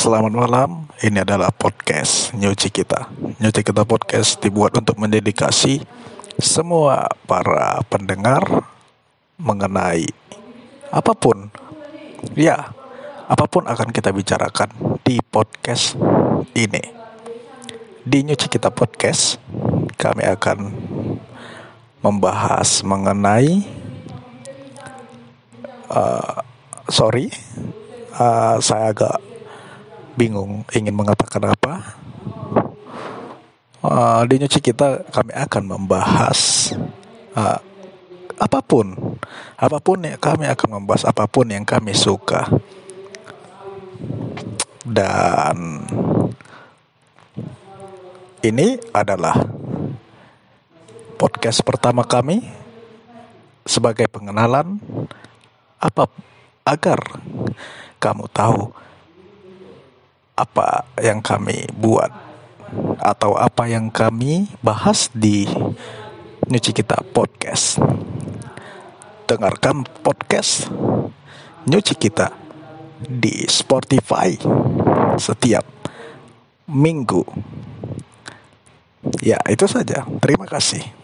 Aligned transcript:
Selamat 0.00 0.32
malam, 0.32 0.88
ini 1.04 1.20
adalah 1.20 1.52
podcast 1.52 2.32
Nyuci 2.32 2.72
Kita. 2.72 3.12
Nyuci 3.36 3.60
Kita 3.60 3.84
Podcast 3.84 4.40
dibuat 4.40 4.72
untuk 4.72 4.96
mendedikasi 4.96 5.84
semua 6.40 7.04
para 7.28 7.84
pendengar 7.84 8.40
mengenai 9.36 10.08
apa 10.88 11.12
pun. 11.12 11.52
Ya, 12.32 12.72
apa 13.28 13.44
pun 13.44 13.68
akan 13.68 13.92
kita 13.92 14.08
bicarakan 14.16 14.72
di 15.04 15.20
podcast 15.20 16.00
ini. 16.56 16.80
Di 18.00 18.24
Nyuci 18.24 18.48
Kita 18.48 18.72
Podcast, 18.72 19.36
kami 20.00 20.24
akan 20.24 20.58
membahas 22.00 22.80
mengenai 22.88 23.68
uh, 25.92 26.40
Sorry, 26.88 27.28
uh, 28.16 28.56
saya 28.64 28.96
agak 28.96 29.29
bingung 30.20 30.68
ingin 30.76 30.92
mengatakan 30.92 31.48
apa. 31.48 31.96
Uh, 33.80 34.20
di 34.28 34.36
nyuci 34.36 34.60
kita 34.60 35.08
kami 35.08 35.32
akan 35.32 35.62
membahas 35.64 36.68
uh, 37.32 37.56
apa 38.36 38.60
pun, 38.60 39.16
apa 39.56 39.80
pun 39.80 40.04
yang 40.04 40.20
kami 40.20 40.44
akan 40.44 40.76
membahas 40.76 41.08
apa 41.08 41.24
pun 41.24 41.48
yang 41.48 41.64
kami 41.64 41.96
suka 41.96 42.44
dan 44.84 45.84
ini 48.40 48.80
adalah 48.90 49.36
podcast 51.20 51.60
pertama 51.60 52.02
kami 52.02 52.42
sebagai 53.68 54.08
pengenalan 54.08 54.80
apa 55.76 56.08
agar 56.64 57.00
kamu 58.00 58.24
tahu 58.32 58.72
apa 60.40 60.88
yang 60.96 61.20
kami 61.20 61.68
buat 61.76 62.08
atau 62.96 63.36
apa 63.36 63.68
yang 63.68 63.92
kami 63.92 64.48
bahas 64.64 65.12
di 65.12 65.44
Nyuci 66.48 66.72
Kita 66.72 67.04
Podcast. 67.12 67.76
Dengarkan 69.28 69.84
podcast 70.00 70.66
Nyuci 71.68 71.94
Kita 71.94 72.32
di 73.04 73.44
Spotify 73.46 74.34
setiap 75.20 75.64
minggu. 76.66 77.22
Ya, 79.20 79.40
itu 79.48 79.64
saja. 79.68 80.04
Terima 80.20 80.48
kasih. 80.48 80.99